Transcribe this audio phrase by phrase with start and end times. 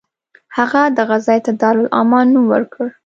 [0.57, 2.85] هغه دغه ځای ته دارالامان نوم ورکړ.